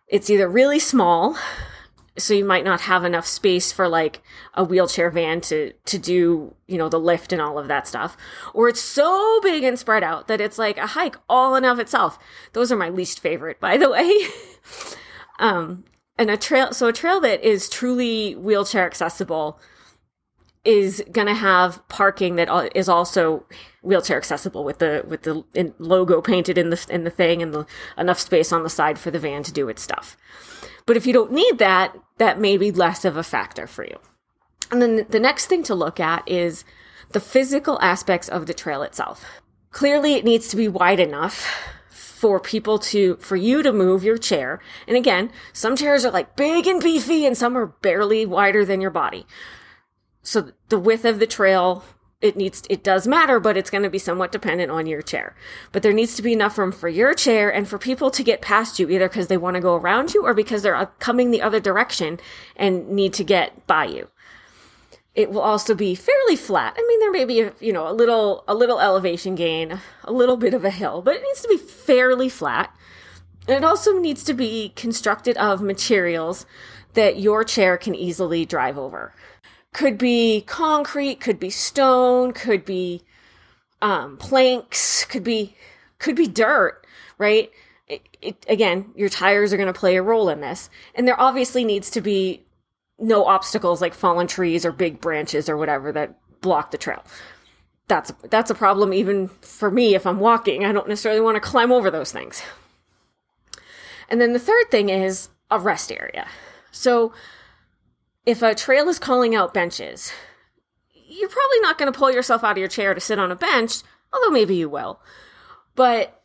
It's 0.06 0.30
either 0.30 0.48
really 0.48 0.78
small, 0.78 1.36
so 2.18 2.34
you 2.34 2.44
might 2.44 2.64
not 2.64 2.82
have 2.82 3.04
enough 3.04 3.26
space 3.26 3.72
for 3.72 3.88
like 3.88 4.22
a 4.54 4.64
wheelchair 4.64 5.10
van 5.10 5.40
to 5.40 5.72
to 5.72 5.98
do 5.98 6.54
you 6.66 6.76
know 6.78 6.88
the 6.88 7.00
lift 7.00 7.32
and 7.32 7.40
all 7.40 7.58
of 7.58 7.68
that 7.68 7.86
stuff. 7.86 8.16
Or 8.52 8.68
it's 8.68 8.80
so 8.80 9.40
big 9.42 9.64
and 9.64 9.78
spread 9.78 10.02
out 10.02 10.28
that 10.28 10.40
it's 10.40 10.58
like 10.58 10.78
a 10.78 10.88
hike 10.88 11.16
all 11.28 11.54
in 11.54 11.64
of 11.64 11.78
itself. 11.78 12.18
Those 12.52 12.70
are 12.70 12.76
my 12.76 12.90
least 12.90 13.20
favorite 13.20 13.60
by 13.60 13.76
the 13.76 13.90
way. 13.92 14.14
Um 15.38 15.84
and 16.18 16.30
a 16.30 16.36
trail 16.36 16.72
so 16.72 16.88
a 16.88 16.92
trail 16.92 17.20
that 17.20 17.42
is 17.42 17.68
truly 17.68 18.34
wheelchair 18.34 18.84
accessible 18.84 19.58
is 20.64 21.02
going 21.10 21.26
to 21.26 21.34
have 21.34 21.86
parking 21.88 22.36
that 22.36 22.70
is 22.74 22.88
also 22.88 23.44
wheelchair 23.82 24.16
accessible 24.16 24.62
with 24.62 24.78
the 24.78 25.04
with 25.08 25.22
the 25.22 25.44
logo 25.78 26.20
painted 26.20 26.56
in 26.56 26.70
the 26.70 26.86
in 26.88 27.02
the 27.02 27.10
thing 27.10 27.42
and 27.42 27.52
the 27.52 27.66
enough 27.98 28.20
space 28.20 28.52
on 28.52 28.62
the 28.62 28.70
side 28.70 28.96
for 28.98 29.10
the 29.10 29.18
van 29.18 29.42
to 29.42 29.52
do 29.52 29.68
its 29.68 29.82
stuff 29.82 30.16
but 30.86 30.96
if 30.96 31.06
you 31.06 31.12
don't 31.12 31.32
need 31.32 31.58
that, 31.58 31.96
that 32.18 32.40
may 32.40 32.56
be 32.56 32.70
less 32.70 33.04
of 33.04 33.16
a 33.16 33.22
factor 33.22 33.66
for 33.66 33.84
you. 33.84 33.98
And 34.70 34.80
then 34.80 35.06
the 35.08 35.20
next 35.20 35.46
thing 35.46 35.62
to 35.64 35.74
look 35.74 36.00
at 36.00 36.28
is 36.28 36.64
the 37.10 37.20
physical 37.20 37.78
aspects 37.80 38.28
of 38.28 38.46
the 38.46 38.54
trail 38.54 38.82
itself. 38.82 39.24
Clearly, 39.70 40.14
it 40.14 40.24
needs 40.24 40.48
to 40.48 40.56
be 40.56 40.68
wide 40.68 41.00
enough 41.00 41.46
for 41.90 42.40
people 42.40 42.78
to, 42.78 43.16
for 43.16 43.36
you 43.36 43.62
to 43.62 43.72
move 43.72 44.04
your 44.04 44.18
chair. 44.18 44.60
And 44.86 44.96
again, 44.96 45.30
some 45.52 45.76
chairs 45.76 46.04
are 46.04 46.10
like 46.10 46.36
big 46.36 46.66
and 46.66 46.82
beefy 46.82 47.26
and 47.26 47.36
some 47.36 47.56
are 47.56 47.66
barely 47.66 48.24
wider 48.24 48.64
than 48.64 48.80
your 48.80 48.90
body. 48.90 49.26
So 50.22 50.52
the 50.68 50.78
width 50.78 51.04
of 51.04 51.18
the 51.18 51.26
trail 51.26 51.84
it 52.22 52.36
needs 52.36 52.62
it 52.70 52.84
does 52.84 53.06
matter 53.06 53.40
but 53.40 53.56
it's 53.56 53.68
going 53.68 53.82
to 53.82 53.90
be 53.90 53.98
somewhat 53.98 54.32
dependent 54.32 54.70
on 54.70 54.86
your 54.86 55.02
chair. 55.02 55.34
But 55.72 55.82
there 55.82 55.92
needs 55.92 56.14
to 56.14 56.22
be 56.22 56.32
enough 56.32 56.56
room 56.56 56.72
for 56.72 56.88
your 56.88 57.12
chair 57.12 57.52
and 57.52 57.68
for 57.68 57.78
people 57.78 58.10
to 58.12 58.22
get 58.22 58.40
past 58.40 58.78
you 58.78 58.88
either 58.88 59.08
because 59.08 59.26
they 59.26 59.36
want 59.36 59.56
to 59.56 59.60
go 59.60 59.74
around 59.74 60.14
you 60.14 60.24
or 60.24 60.32
because 60.32 60.62
they're 60.62 60.76
uh, 60.76 60.86
coming 61.00 61.30
the 61.30 61.42
other 61.42 61.60
direction 61.60 62.20
and 62.56 62.88
need 62.88 63.12
to 63.14 63.24
get 63.24 63.66
by 63.66 63.84
you. 63.84 64.08
It 65.14 65.30
will 65.30 65.40
also 65.40 65.74
be 65.74 65.94
fairly 65.94 66.36
flat. 66.36 66.74
I 66.78 66.86
mean 66.88 67.00
there 67.00 67.10
may 67.10 67.24
be 67.24 67.40
a, 67.40 67.52
you 67.60 67.72
know 67.72 67.90
a 67.90 67.92
little 67.92 68.44
a 68.46 68.54
little 68.54 68.80
elevation 68.80 69.34
gain 69.34 69.80
a 70.04 70.12
little 70.12 70.36
bit 70.36 70.54
of 70.54 70.64
a 70.64 70.70
hill 70.70 71.02
but 71.02 71.16
it 71.16 71.22
needs 71.22 71.42
to 71.42 71.48
be 71.48 71.58
fairly 71.58 72.28
flat. 72.28 72.74
And 73.48 73.56
it 73.56 73.64
also 73.64 73.98
needs 73.98 74.22
to 74.24 74.34
be 74.34 74.72
constructed 74.76 75.36
of 75.36 75.60
materials 75.60 76.46
that 76.94 77.18
your 77.18 77.42
chair 77.42 77.76
can 77.76 77.96
easily 77.96 78.44
drive 78.46 78.78
over 78.78 79.12
could 79.72 79.98
be 79.98 80.42
concrete, 80.46 81.20
could 81.20 81.38
be 81.38 81.50
stone, 81.50 82.32
could 82.32 82.64
be 82.64 83.02
um, 83.80 84.16
planks, 84.16 85.04
could 85.04 85.24
be 85.24 85.56
could 85.98 86.16
be 86.16 86.26
dirt, 86.26 86.84
right? 87.18 87.50
It, 87.86 88.02
it, 88.20 88.46
again, 88.48 88.92
your 88.96 89.08
tires 89.08 89.52
are 89.52 89.56
going 89.56 89.72
to 89.72 89.78
play 89.78 89.96
a 89.96 90.02
role 90.02 90.28
in 90.28 90.40
this, 90.40 90.70
and 90.94 91.06
there 91.06 91.20
obviously 91.20 91.64
needs 91.64 91.90
to 91.90 92.00
be 92.00 92.44
no 92.98 93.24
obstacles 93.24 93.80
like 93.80 93.94
fallen 93.94 94.26
trees 94.26 94.64
or 94.64 94.72
big 94.72 95.00
branches 95.00 95.48
or 95.48 95.56
whatever 95.56 95.92
that 95.92 96.16
block 96.40 96.70
the 96.70 96.78
trail. 96.78 97.02
That's 97.88 98.12
that's 98.30 98.50
a 98.50 98.54
problem 98.54 98.92
even 98.94 99.28
for 99.28 99.70
me 99.70 99.94
if 99.94 100.06
I'm 100.06 100.20
walking. 100.20 100.64
I 100.64 100.72
don't 100.72 100.88
necessarily 100.88 101.20
want 101.20 101.36
to 101.36 101.40
climb 101.40 101.72
over 101.72 101.90
those 101.90 102.12
things. 102.12 102.42
And 104.08 104.20
then 104.20 104.32
the 104.32 104.38
third 104.38 104.70
thing 104.70 104.88
is 104.88 105.30
a 105.50 105.58
rest 105.58 105.90
area. 105.90 106.26
So 106.70 107.12
if 108.24 108.42
a 108.42 108.54
trail 108.54 108.88
is 108.88 108.98
calling 108.98 109.34
out 109.34 109.54
benches, 109.54 110.12
you're 110.94 111.28
probably 111.28 111.60
not 111.60 111.78
going 111.78 111.92
to 111.92 111.98
pull 111.98 112.10
yourself 112.10 112.44
out 112.44 112.52
of 112.52 112.58
your 112.58 112.68
chair 112.68 112.94
to 112.94 113.00
sit 113.00 113.18
on 113.18 113.30
a 113.30 113.36
bench, 113.36 113.82
although 114.12 114.30
maybe 114.30 114.56
you 114.56 114.68
will. 114.68 115.00
But 115.74 116.22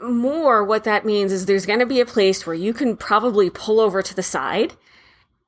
more, 0.00 0.64
what 0.64 0.84
that 0.84 1.04
means 1.04 1.32
is 1.32 1.46
there's 1.46 1.66
going 1.66 1.80
to 1.80 1.86
be 1.86 2.00
a 2.00 2.06
place 2.06 2.46
where 2.46 2.54
you 2.54 2.72
can 2.72 2.96
probably 2.96 3.50
pull 3.50 3.80
over 3.80 4.02
to 4.02 4.14
the 4.14 4.22
side 4.22 4.74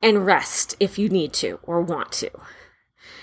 and 0.03 0.27
rest 0.27 0.77
if 0.81 0.99
you 0.99 1.09
need 1.09 1.33
to 1.35 1.59
or 1.63 1.81
want 1.81 2.13
to. 2.13 2.31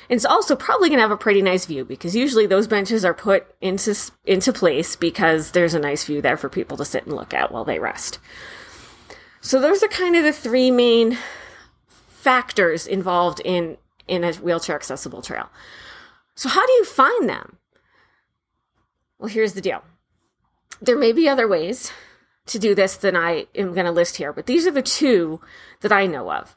And 0.09 0.15
it's 0.15 0.25
also 0.25 0.55
probably 0.55 0.89
going 0.89 0.97
to 0.97 1.03
have 1.03 1.11
a 1.11 1.17
pretty 1.17 1.41
nice 1.41 1.65
view 1.65 1.85
because 1.85 2.15
usually 2.15 2.47
those 2.47 2.67
benches 2.67 3.05
are 3.05 3.13
put 3.13 3.45
into 3.61 3.95
into 4.25 4.51
place 4.51 4.95
because 4.95 5.51
there's 5.51 5.75
a 5.75 5.79
nice 5.79 6.03
view 6.03 6.19
there 6.19 6.37
for 6.37 6.49
people 6.49 6.77
to 6.77 6.85
sit 6.85 7.05
and 7.05 7.15
look 7.15 7.33
at 7.33 7.51
while 7.51 7.65
they 7.65 7.77
rest. 7.77 8.17
So 9.41 9.61
those 9.61 9.83
are 9.83 9.87
kind 9.87 10.15
of 10.15 10.23
the 10.23 10.33
three 10.33 10.71
main 10.71 11.17
factors 12.19 12.85
involved 12.85 13.41
in 13.45 13.77
in 14.07 14.23
a 14.23 14.33
wheelchair 14.33 14.75
accessible 14.75 15.21
trail. 15.21 15.49
So 16.35 16.49
how 16.49 16.65
do 16.65 16.71
you 16.73 16.85
find 16.85 17.29
them? 17.29 17.57
Well, 19.19 19.29
here's 19.29 19.53
the 19.53 19.61
deal. 19.61 19.83
There 20.81 20.97
may 20.97 21.11
be 21.11 21.29
other 21.29 21.47
ways 21.47 21.91
to 22.47 22.57
do 22.57 22.73
this 22.73 22.95
than 22.95 23.15
I 23.15 23.45
am 23.53 23.73
going 23.73 23.85
to 23.85 23.91
list 23.91 24.17
here, 24.17 24.33
but 24.33 24.47
these 24.47 24.65
are 24.65 24.71
the 24.71 24.81
two 24.81 25.41
that 25.81 25.91
I 25.91 26.07
know 26.07 26.31
of. 26.31 26.55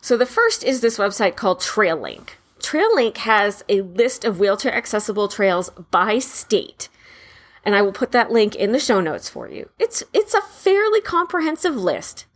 So 0.00 0.16
the 0.16 0.24
first 0.24 0.64
is 0.64 0.80
this 0.80 0.98
website 0.98 1.36
called 1.36 1.60
TrailLink. 1.60 2.30
TrailLink 2.60 3.18
has 3.18 3.64
a 3.68 3.82
list 3.82 4.24
of 4.24 4.38
wheelchair 4.38 4.74
accessible 4.74 5.28
trails 5.28 5.70
by 5.90 6.18
state. 6.18 6.88
And 7.64 7.74
I 7.74 7.82
will 7.82 7.92
put 7.92 8.12
that 8.12 8.30
link 8.30 8.54
in 8.54 8.72
the 8.72 8.78
show 8.78 9.00
notes 9.00 9.28
for 9.28 9.48
you. 9.50 9.68
It's 9.78 10.02
it's 10.12 10.34
a 10.34 10.40
fairly 10.40 11.00
comprehensive 11.00 11.74
list, 11.76 12.26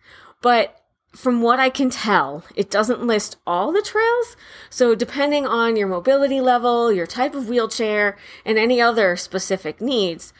but 0.43 0.80
from 1.13 1.43
what 1.43 1.59
I 1.59 1.71
can 1.71 1.91
tell, 1.91 2.45
it 2.55 2.71
doesn't 2.71 3.07
list 3.07 3.37
all 3.47 3.73
the 3.73 3.83
trails. 3.83 4.37
So 4.69 4.95
depending 4.95 5.47
on 5.47 5.77
your 5.77 5.89
mobility 5.89 6.41
level, 6.41 6.93
your 6.93 7.07
type 7.07 7.35
of 7.35 7.49
wheelchair, 7.49 8.17
and 8.45 8.59
any 8.59 8.81
other 8.81 9.17
specific 9.17 9.81
needs, 9.81 10.33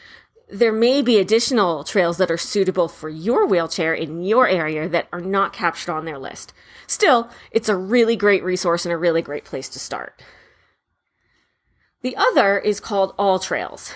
there 0.49 0.71
may 0.73 1.01
be 1.01 1.17
additional 1.17 1.83
trails 1.83 2.17
that 2.17 2.31
are 2.31 2.37
suitable 2.37 2.87
for 2.87 3.09
your 3.09 3.45
wheelchair 3.45 3.93
in 3.93 4.23
your 4.23 4.47
area 4.47 4.87
that 4.87 5.07
are 5.11 5.21
not 5.21 5.53
captured 5.53 5.91
on 5.91 6.05
their 6.05 6.19
list. 6.19 6.53
Still, 6.87 7.29
it's 7.51 7.69
a 7.69 7.75
really 7.75 8.15
great 8.15 8.43
resource 8.43 8.85
and 8.85 8.93
a 8.93 8.97
really 8.97 9.21
great 9.21 9.45
place 9.45 9.69
to 9.69 9.79
start. 9.79 10.21
The 12.01 12.15
other 12.15 12.57
is 12.57 12.79
called 12.79 13.15
AllTrails. 13.17 13.93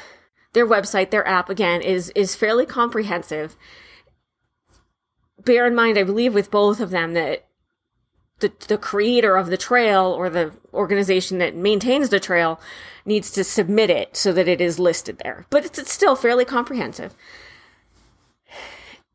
Their 0.54 0.68
website, 0.68 1.10
their 1.10 1.28
app 1.28 1.50
again 1.50 1.82
is 1.82 2.12
is 2.16 2.36
fairly 2.36 2.66
comprehensive 2.66 3.58
bear 5.44 5.66
in 5.66 5.76
mind, 5.76 5.98
I 5.98 6.04
believe 6.04 6.34
with 6.34 6.52
both 6.52 6.80
of 6.80 6.90
them 6.90 7.14
that 7.14 7.46
the 8.40 8.52
the 8.68 8.78
creator 8.78 9.38
of 9.38 9.48
the 9.48 9.58
trail 9.58 10.06
or 10.06 10.30
the 10.30 10.52
organization 10.74 11.38
that 11.38 11.56
maintains 11.56 12.10
the 12.10 12.20
trail 12.20 12.60
needs 13.06 13.32
to 13.32 13.44
submit 13.44 13.90
it 13.90 14.18
so 14.18 14.34
that 14.34 14.48
it 14.48 14.60
is 14.60 14.80
listed 14.80 15.20
there. 15.20 15.46
But 15.50 15.66
it's, 15.66 15.80
it's 15.80 15.94
still 15.94 16.16
fairly 16.16 16.44
comprehensive. 16.44 17.16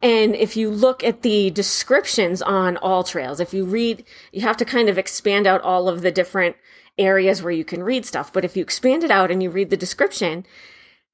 And 0.03 0.35
if 0.35 0.57
you 0.57 0.71
look 0.71 1.05
at 1.05 1.21
the 1.21 1.51
descriptions 1.51 2.41
on 2.41 2.77
AllTrails, 2.77 3.39
if 3.39 3.53
you 3.53 3.67
read, 3.67 4.05
you 4.33 4.41
have 4.41 4.57
to 4.57 4.65
kind 4.65 4.89
of 4.89 4.97
expand 4.97 5.47
out 5.47 5.61
all 5.61 5.89
of 5.89 6.01
the 6.01 6.11
different 6.11 6.57
areas 6.97 7.43
where 7.43 7.53
you 7.53 7.65
can 7.65 7.83
read 7.83 8.07
stuff. 8.07 8.33
But 8.33 8.45
if 8.45 8.57
you 8.57 8.63
expand 8.63 9.05
it 9.05 9.11
out 9.11 9.31
and 9.31 9.43
you 9.43 9.51
read 9.51 9.69
the 9.69 9.77
description, 9.77 10.47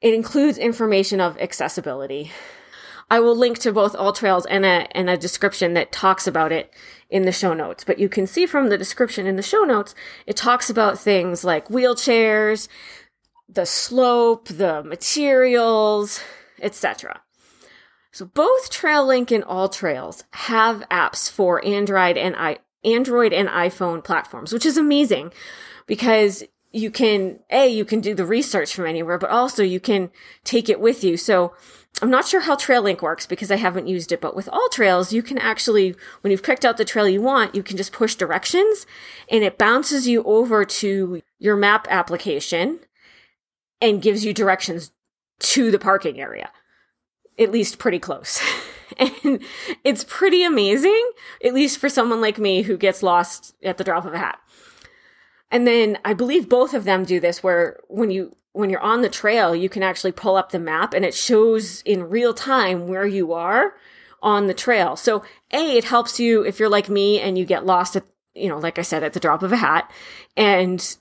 it 0.01 0.15
includes 0.15 0.59
information 0.59 1.21
of 1.21 1.37
accessibility, 1.39 2.31
I 3.09 3.21
will 3.21 3.37
link 3.37 3.59
to 3.61 3.73
both 3.73 3.95
AllTrails 3.95 4.47
and 4.51 4.65
a 4.65 4.97
and 4.97 5.09
a 5.09 5.17
description 5.17 5.75
that 5.75 5.93
talks 5.93 6.27
about 6.27 6.53
it 6.53 6.73
in 7.09 7.23
the 7.23 7.33
show 7.33 7.55
notes. 7.55 7.85
But 7.85 7.99
you 7.99 8.09
can 8.09 8.27
see 8.27 8.47
from 8.47 8.69
the 8.69 8.79
description 8.79 9.27
in 9.27 9.37
the 9.37 9.43
show 9.43 9.63
notes, 9.63 9.95
it 10.27 10.37
talks 10.37 10.69
about 10.69 10.99
things 10.99 11.45
like 11.45 11.69
wheelchairs, 11.69 12.69
the 13.49 13.67
slope, 13.67 14.49
the 14.49 14.83
materials, 14.83 16.21
etc. 16.61 17.21
So 18.11 18.25
both 18.25 18.71
TrailLink 18.71 19.31
and 19.31 19.45
AllTrails 19.45 20.25
have 20.31 20.83
apps 20.91 21.31
for 21.31 21.65
Android 21.65 22.17
and 22.17 22.35
I 22.35 22.59
Android 22.85 23.33
and 23.33 23.49
iPhone 23.49 24.03
platforms, 24.03 24.53
which 24.53 24.65
is 24.65 24.77
amazing 24.77 25.33
because 25.87 26.45
you 26.73 26.91
can 26.91 27.41
a 27.51 27.69
you 27.69 27.85
can 27.85 28.01
do 28.01 28.15
the 28.15 28.25
research 28.25 28.75
from 28.75 28.87
anywhere, 28.87 29.19
but 29.19 29.31
also 29.31 29.63
you 29.63 29.81
can 29.81 30.11
take 30.45 30.69
it 30.69 30.81
with 30.81 31.05
you. 31.05 31.17
So 31.17 31.55
I'm 32.03 32.11
not 32.11 32.29
sure 32.29 32.43
how 32.43 32.57
TrailLink 32.57 33.01
works 33.01 33.25
because 33.25 33.51
I 33.51 33.57
haven't 33.57 33.87
used 33.87 34.13
it, 34.13 34.21
but 34.21 34.37
with 34.37 34.49
AllTrails, 34.49 35.13
you 35.13 35.23
can 35.23 35.39
actually, 35.39 35.95
when 36.21 36.31
you've 36.31 36.43
picked 36.43 36.65
out 36.65 36.77
the 36.77 36.85
trail 36.85 37.09
you 37.09 37.23
want, 37.23 37.55
you 37.55 37.63
can 37.63 37.79
just 37.79 37.93
push 37.93 38.15
directions 38.15 38.87
and 39.31 39.43
it 39.43 39.57
bounces 39.57 40.07
you 40.07 40.23
over 40.25 40.67
to 40.67 41.23
your 41.39 41.57
map 41.57 41.87
application 41.89 42.81
and 43.81 44.03
gives 44.03 44.27
you 44.27 44.35
directions 44.35 44.93
to 45.39 45.71
the 45.71 45.79
parking 45.79 46.21
area. 46.21 46.51
At 47.39 47.51
least 47.51 47.79
pretty 47.79 47.99
close. 47.99 48.43
and 48.99 49.43
it's 49.83 50.05
pretty 50.05 50.45
amazing, 50.45 51.11
at 51.43 51.55
least 51.55 51.79
for 51.79 51.89
someone 51.89 52.21
like 52.21 52.39
me 52.39 52.63
who 52.63 52.77
gets 52.77 53.03
lost 53.03 53.55
at 53.63 53.79
the 53.79 53.85
drop 53.85 54.05
of 54.05 54.13
a 54.13 54.19
hat. 54.19 54.39
And 55.51 55.67
then 55.67 55.99
I 56.05 56.13
believe 56.13 56.49
both 56.49 56.75
of 56.75 56.85
them 56.85 57.05
do 57.05 57.21
this 57.21 57.43
where 57.43 57.81
when 57.89 58.11
you 58.11 58.37
when 58.57 58.71
you're 58.71 58.81
on 58.81 59.03
the 59.03 59.09
trail, 59.11 59.55
you 59.55 59.69
can 59.69 59.83
actually 59.83 60.13
pull 60.13 60.35
up 60.35 60.51
the 60.51 60.59
map 60.59 60.95
and 60.95 61.05
it 61.05 61.15
shows 61.15 61.83
in 61.83 62.09
real 62.09 62.33
time 62.33 62.89
where 62.89 63.07
you 63.07 63.35
are 63.35 63.75
on 64.23 64.47
the 64.47 64.55
trail. 64.55 64.97
So 64.97 65.23
A, 65.53 65.77
it 65.77 65.85
helps 65.85 66.19
you 66.19 66.43
if 66.43 66.59
you're 66.59 66.71
like 66.71 66.89
me 66.89 67.21
and 67.21 67.37
you 67.37 67.45
get 67.45 67.67
lost 67.67 67.97
at, 67.97 68.05
you 68.35 68.49
know, 68.49 68.59
like 68.59 68.79
I 68.79 68.83
said, 68.83 69.03
at 69.03 69.13
the 69.13 69.21
drop 69.21 69.43
of 69.43 69.53
a 69.53 69.57
hat. 69.57 69.91
And 70.39 70.97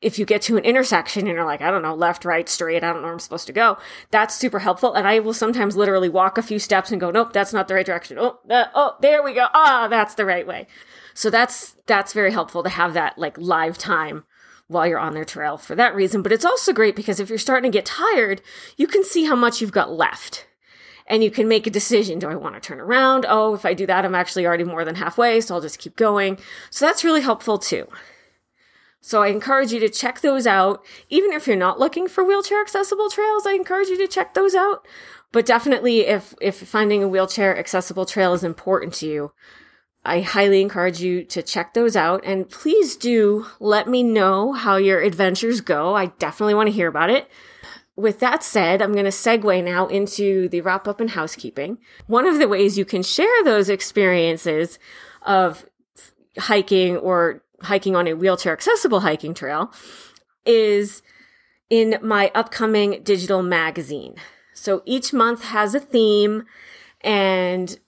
if 0.00 0.18
you 0.18 0.24
get 0.24 0.40
to 0.42 0.56
an 0.56 0.64
intersection 0.64 1.26
and 1.26 1.36
you're 1.36 1.44
like, 1.44 1.60
I 1.60 1.70
don't 1.70 1.82
know, 1.82 1.94
left, 1.94 2.24
right, 2.24 2.48
straight, 2.48 2.82
I 2.82 2.92
don't 2.92 2.96
know 2.96 3.02
where 3.02 3.12
I'm 3.12 3.18
supposed 3.18 3.46
to 3.48 3.52
go, 3.52 3.76
that's 4.10 4.34
super 4.34 4.60
helpful. 4.60 4.94
And 4.94 5.06
I 5.06 5.18
will 5.18 5.34
sometimes 5.34 5.76
literally 5.76 6.08
walk 6.08 6.38
a 6.38 6.42
few 6.42 6.58
steps 6.58 6.90
and 6.90 7.00
go, 7.00 7.10
nope, 7.10 7.34
that's 7.34 7.52
not 7.52 7.68
the 7.68 7.74
right 7.74 7.84
direction. 7.84 8.16
Oh, 8.18 8.38
uh, 8.48 8.66
oh, 8.74 8.96
there 9.02 9.22
we 9.22 9.34
go. 9.34 9.48
Ah, 9.52 9.86
that's 9.88 10.14
the 10.14 10.24
right 10.24 10.46
way. 10.46 10.66
So 11.12 11.28
that's, 11.28 11.76
that's 11.84 12.14
very 12.14 12.32
helpful 12.32 12.62
to 12.62 12.70
have 12.70 12.94
that 12.94 13.18
like 13.18 13.36
live 13.36 13.76
time 13.76 14.24
while 14.68 14.86
you're 14.86 14.98
on 14.98 15.14
their 15.14 15.24
trail 15.24 15.56
for 15.56 15.74
that 15.74 15.94
reason. 15.94 16.22
But 16.22 16.32
it's 16.32 16.44
also 16.44 16.72
great 16.72 16.96
because 16.96 17.20
if 17.20 17.28
you're 17.28 17.38
starting 17.38 17.70
to 17.70 17.76
get 17.76 17.86
tired, 17.86 18.42
you 18.76 18.86
can 18.86 19.04
see 19.04 19.24
how 19.24 19.36
much 19.36 19.60
you've 19.60 19.72
got 19.72 19.92
left. 19.92 20.46
And 21.08 21.22
you 21.22 21.30
can 21.30 21.46
make 21.46 21.68
a 21.68 21.70
decision. 21.70 22.18
Do 22.18 22.28
I 22.28 22.34
want 22.34 22.56
to 22.56 22.60
turn 22.60 22.80
around? 22.80 23.26
Oh, 23.28 23.54
if 23.54 23.64
I 23.64 23.74
do 23.74 23.86
that, 23.86 24.04
I'm 24.04 24.14
actually 24.14 24.44
already 24.44 24.64
more 24.64 24.84
than 24.84 24.96
halfway, 24.96 25.40
so 25.40 25.54
I'll 25.54 25.60
just 25.60 25.78
keep 25.78 25.94
going. 25.94 26.38
So 26.70 26.84
that's 26.84 27.04
really 27.04 27.20
helpful 27.20 27.58
too. 27.58 27.86
So 29.00 29.22
I 29.22 29.28
encourage 29.28 29.70
you 29.70 29.78
to 29.78 29.88
check 29.88 30.20
those 30.20 30.48
out. 30.48 30.84
Even 31.08 31.30
if 31.30 31.46
you're 31.46 31.54
not 31.54 31.78
looking 31.78 32.08
for 32.08 32.24
wheelchair 32.24 32.60
accessible 32.60 33.08
trails, 33.08 33.46
I 33.46 33.52
encourage 33.52 33.86
you 33.86 33.96
to 33.98 34.08
check 34.08 34.34
those 34.34 34.56
out. 34.56 34.84
But 35.30 35.46
definitely 35.46 36.00
if, 36.00 36.34
if 36.40 36.56
finding 36.56 37.04
a 37.04 37.08
wheelchair 37.08 37.56
accessible 37.56 38.04
trail 38.04 38.34
is 38.34 38.42
important 38.42 38.94
to 38.94 39.06
you, 39.06 39.32
I 40.06 40.20
highly 40.20 40.62
encourage 40.62 41.00
you 41.00 41.24
to 41.24 41.42
check 41.42 41.74
those 41.74 41.96
out 41.96 42.22
and 42.24 42.48
please 42.48 42.96
do 42.96 43.46
let 43.58 43.88
me 43.88 44.02
know 44.04 44.52
how 44.52 44.76
your 44.76 45.00
adventures 45.00 45.60
go. 45.60 45.94
I 45.96 46.06
definitely 46.06 46.54
want 46.54 46.68
to 46.68 46.72
hear 46.72 46.88
about 46.88 47.10
it. 47.10 47.28
With 47.96 48.20
that 48.20 48.44
said, 48.44 48.80
I'm 48.80 48.92
going 48.92 49.06
to 49.06 49.10
segue 49.10 49.64
now 49.64 49.88
into 49.88 50.48
the 50.48 50.60
wrap 50.60 50.86
up 50.86 51.00
and 51.00 51.10
housekeeping. 51.10 51.78
One 52.06 52.26
of 52.26 52.38
the 52.38 52.46
ways 52.46 52.78
you 52.78 52.84
can 52.84 53.02
share 53.02 53.44
those 53.44 53.68
experiences 53.68 54.78
of 55.22 55.66
hiking 56.38 56.96
or 56.96 57.42
hiking 57.62 57.96
on 57.96 58.06
a 58.06 58.14
wheelchair 58.14 58.52
accessible 58.52 59.00
hiking 59.00 59.34
trail 59.34 59.72
is 60.44 61.02
in 61.68 61.98
my 62.00 62.30
upcoming 62.34 63.02
digital 63.02 63.42
magazine. 63.42 64.14
So 64.54 64.82
each 64.84 65.12
month 65.12 65.42
has 65.44 65.74
a 65.74 65.80
theme 65.80 66.44
and 67.00 67.78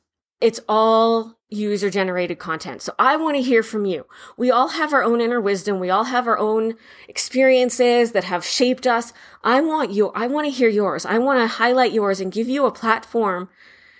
it's 0.40 0.60
all 0.68 1.37
user 1.50 1.88
generated 1.88 2.38
content. 2.38 2.82
So 2.82 2.94
I 2.98 3.16
want 3.16 3.36
to 3.36 3.42
hear 3.42 3.62
from 3.62 3.86
you. 3.86 4.06
We 4.36 4.50
all 4.50 4.68
have 4.68 4.92
our 4.92 5.02
own 5.02 5.20
inner 5.20 5.40
wisdom. 5.40 5.80
We 5.80 5.90
all 5.90 6.04
have 6.04 6.26
our 6.26 6.38
own 6.38 6.74
experiences 7.08 8.12
that 8.12 8.24
have 8.24 8.44
shaped 8.44 8.86
us. 8.86 9.12
I 9.42 9.60
want 9.60 9.90
you, 9.90 10.08
I 10.08 10.26
want 10.26 10.46
to 10.46 10.50
hear 10.50 10.68
yours. 10.68 11.06
I 11.06 11.18
want 11.18 11.40
to 11.40 11.46
highlight 11.46 11.92
yours 11.92 12.20
and 12.20 12.32
give 12.32 12.48
you 12.48 12.66
a 12.66 12.72
platform 12.72 13.48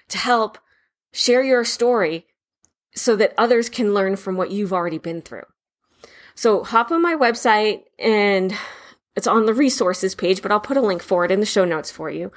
to 0.09 0.19
help 0.19 0.59
share 1.11 1.43
your 1.43 1.65
story 1.65 2.27
so 2.95 3.17
that 3.17 3.35
others 3.39 3.69
can 3.69 3.95
learn 3.95 4.17
from 4.17 4.37
what 4.37 4.51
you've 4.51 4.73
already 4.73 4.99
been 4.99 5.23
through. 5.23 5.47
So 6.35 6.63
hop 6.65 6.91
on 6.91 7.01
my 7.03 7.15
website 7.15 7.85
and 7.99 8.55
it's 9.17 9.27
on 9.27 9.47
the 9.47 9.55
resources 9.55 10.15
page, 10.15 10.43
but 10.43 10.53
I'll 10.53 10.61
put 10.61 10.77
a 10.77 10.83
link 10.83 11.03
for 11.03 11.25
it 11.25 11.31
in 11.31 11.41
the 11.41 11.47
show 11.47 11.65
notes 11.65 11.91
for 11.91 12.11
you 12.11 12.31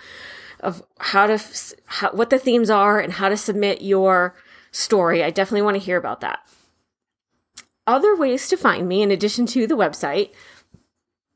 of 0.61 0.83
how 0.99 1.27
to, 1.27 1.39
how, 1.85 2.11
what 2.11 2.29
the 2.29 2.39
themes 2.39 2.69
are 2.69 2.99
and 2.99 3.13
how 3.13 3.29
to 3.29 3.37
submit 3.37 3.81
your 3.81 4.35
story. 4.71 5.23
I 5.23 5.29
definitely 5.29 5.61
want 5.61 5.75
to 5.75 5.83
hear 5.83 5.97
about 5.97 6.21
that. 6.21 6.39
Other 7.85 8.15
ways 8.15 8.47
to 8.49 8.57
find 8.57 8.87
me, 8.87 9.01
in 9.01 9.11
addition 9.11 9.45
to 9.47 9.67
the 9.67 9.77
website, 9.77 10.31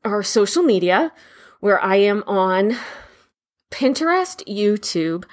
are 0.04 0.22
social 0.22 0.62
media, 0.62 1.12
where 1.60 1.82
I 1.82 1.96
am 1.96 2.22
on 2.26 2.76
Pinterest, 3.70 4.44
YouTube, 4.46 5.24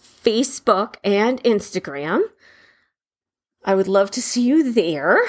Facebook, 0.00 0.96
and 1.04 1.42
Instagram. 1.44 2.22
I 3.64 3.74
would 3.74 3.88
love 3.88 4.10
to 4.12 4.22
see 4.22 4.42
you 4.42 4.72
there. 4.72 5.20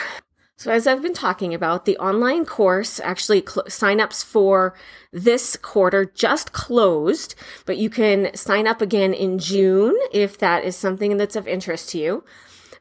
So, 0.57 0.71
as 0.71 0.87
I've 0.87 1.01
been 1.01 1.13
talking 1.13 1.53
about, 1.53 1.85
the 1.85 1.97
online 1.97 2.45
course 2.45 2.99
actually 3.01 3.41
cl- 3.41 3.65
signups 3.67 4.23
for 4.23 4.73
this 5.11 5.57
quarter 5.57 6.05
just 6.05 6.53
closed, 6.53 7.35
but 7.65 7.77
you 7.77 7.89
can 7.89 8.33
sign 8.35 8.65
up 8.65 8.81
again 8.81 9.13
in 9.13 9.37
June 9.37 9.95
if 10.13 10.37
that 10.37 10.63
is 10.63 10.75
something 10.75 11.17
that's 11.17 11.35
of 11.35 11.47
interest 11.47 11.89
to 11.89 11.97
you. 11.97 12.23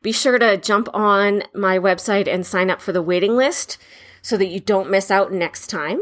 Be 0.02 0.12
sure 0.12 0.38
to 0.38 0.56
jump 0.56 0.88
on 0.94 1.42
my 1.52 1.78
website 1.78 2.32
and 2.32 2.46
sign 2.46 2.70
up 2.70 2.80
for 2.80 2.92
the 2.92 3.02
waiting 3.02 3.36
list 3.36 3.78
so 4.22 4.36
that 4.36 4.46
you 4.46 4.60
don't 4.60 4.90
miss 4.90 5.10
out 5.10 5.32
next 5.32 5.66
time. 5.66 6.00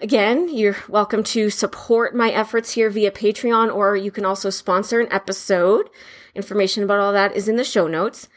Again, 0.00 0.54
you're 0.54 0.76
welcome 0.88 1.22
to 1.24 1.48
support 1.48 2.14
my 2.14 2.30
efforts 2.30 2.72
here 2.72 2.90
via 2.90 3.12
Patreon, 3.12 3.74
or 3.74 3.96
you 3.96 4.10
can 4.10 4.24
also 4.24 4.50
sponsor 4.50 5.00
an 5.00 5.12
episode 5.12 5.88
Information 6.34 6.82
about 6.82 6.98
all 6.98 7.12
that 7.12 7.36
is 7.36 7.48
in 7.48 7.56
the 7.56 7.64
show 7.64 7.86
notes. 7.86 8.28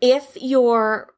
If 0.00 0.36
your 0.40 1.13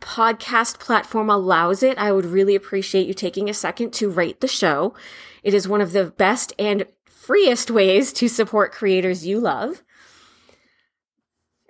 podcast 0.00 0.78
platform 0.78 1.30
allows 1.30 1.82
it, 1.82 1.98
I 1.98 2.12
would 2.12 2.26
really 2.26 2.54
appreciate 2.54 3.06
you 3.06 3.14
taking 3.14 3.48
a 3.48 3.54
second 3.54 3.92
to 3.94 4.10
rate 4.10 4.40
the 4.40 4.48
show. 4.48 4.94
It 5.42 5.54
is 5.54 5.68
one 5.68 5.80
of 5.80 5.92
the 5.92 6.06
best 6.06 6.52
and 6.58 6.86
freest 7.06 7.70
ways 7.70 8.12
to 8.14 8.28
support 8.28 8.72
creators 8.72 9.26
you 9.26 9.40
love. 9.40 9.82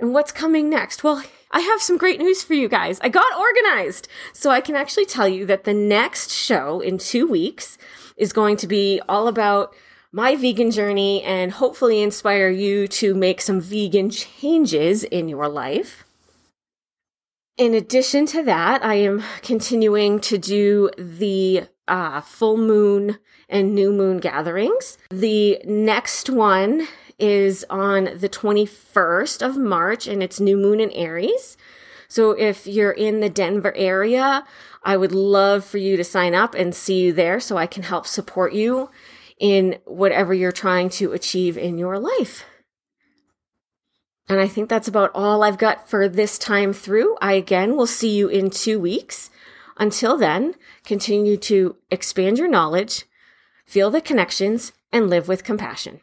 And 0.00 0.12
what's 0.12 0.32
coming 0.32 0.68
next? 0.68 1.04
Well, 1.04 1.22
I 1.50 1.60
have 1.60 1.80
some 1.80 1.96
great 1.96 2.18
news 2.18 2.42
for 2.42 2.54
you 2.54 2.68
guys. 2.68 2.98
I 3.00 3.08
got 3.08 3.38
organized. 3.38 4.08
So 4.32 4.50
I 4.50 4.60
can 4.60 4.74
actually 4.74 5.06
tell 5.06 5.28
you 5.28 5.46
that 5.46 5.64
the 5.64 5.72
next 5.72 6.32
show 6.32 6.80
in 6.80 6.98
two 6.98 7.28
weeks 7.28 7.78
is 8.16 8.32
going 8.32 8.56
to 8.58 8.66
be 8.66 9.00
all 9.08 9.28
about 9.28 9.74
my 10.10 10.34
vegan 10.34 10.72
journey 10.72 11.22
and 11.22 11.52
hopefully 11.52 12.02
inspire 12.02 12.48
you 12.48 12.88
to 12.88 13.14
make 13.14 13.40
some 13.40 13.60
vegan 13.60 14.10
changes 14.10 15.04
in 15.04 15.28
your 15.28 15.48
life. 15.48 16.04
In 17.56 17.73
addition 17.73 18.26
to 18.26 18.42
that, 18.42 18.84
I 18.84 18.94
am 18.94 19.23
continuing 19.42 20.18
to 20.23 20.38
do 20.38 20.90
the 20.99 21.68
uh, 21.87 22.20
full 22.20 22.56
moon 22.56 23.18
and 23.49 23.76
new 23.76 23.92
moon 23.92 24.18
gatherings. 24.18 24.99
The 25.11 25.61
next 25.64 26.28
one 26.28 26.88
is 27.16 27.64
on 27.70 28.18
the 28.18 28.28
21st 28.28 29.46
of 29.46 29.56
March 29.56 30.08
and 30.08 30.20
it's 30.20 30.40
new 30.40 30.56
moon 30.56 30.80
in 30.80 30.90
Aries. 30.90 31.56
So 32.08 32.32
if 32.32 32.66
you're 32.66 32.90
in 32.90 33.20
the 33.20 33.30
Denver 33.30 33.73
area, 33.76 34.44
I 34.82 34.96
would 34.96 35.12
love 35.12 35.64
for 35.64 35.78
you 35.78 35.96
to 35.96 36.02
sign 36.02 36.34
up 36.34 36.56
and 36.56 36.75
see 36.75 37.02
you 37.02 37.12
there 37.12 37.38
so 37.38 37.56
I 37.56 37.68
can 37.68 37.84
help 37.84 38.08
support 38.08 38.52
you 38.52 38.90
in 39.38 39.78
whatever 39.84 40.34
you're 40.34 40.50
trying 40.50 40.88
to 40.90 41.12
achieve 41.12 41.56
in 41.56 41.78
your 41.78 42.00
life. 42.00 42.44
And 44.28 44.40
I 44.40 44.48
think 44.48 44.68
that's 44.68 44.88
about 44.88 45.10
all 45.14 45.42
I've 45.42 45.58
got 45.58 45.88
for 45.88 46.08
this 46.08 46.38
time 46.38 46.72
through. 46.72 47.16
I 47.20 47.34
again 47.34 47.76
will 47.76 47.86
see 47.86 48.10
you 48.10 48.28
in 48.28 48.50
two 48.50 48.80
weeks. 48.80 49.30
Until 49.76 50.16
then, 50.16 50.54
continue 50.84 51.36
to 51.38 51.76
expand 51.90 52.38
your 52.38 52.48
knowledge, 52.48 53.04
feel 53.66 53.90
the 53.90 54.00
connections, 54.00 54.72
and 54.92 55.10
live 55.10 55.28
with 55.28 55.44
compassion. 55.44 56.00